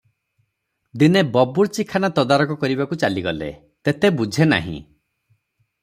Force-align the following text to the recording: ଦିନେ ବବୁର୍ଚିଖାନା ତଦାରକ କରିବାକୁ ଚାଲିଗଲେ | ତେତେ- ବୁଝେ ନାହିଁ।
ଦିନେ 1.03 1.23
ବବୁର୍ଚିଖାନା 1.35 2.09
ତଦାରକ 2.21 2.57
କରିବାକୁ 2.65 2.99
ଚାଲିଗଲେ 3.05 3.51
| 3.69 3.83
ତେତେ- 3.89 4.15
ବୁଝେ 4.23 4.53
ନାହିଁ। 4.57 4.77